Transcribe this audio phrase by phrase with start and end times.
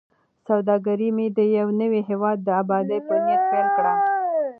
[0.47, 3.93] سوداګري مې د یوه نوي هیواد د ابادۍ په نیت پیل کړه.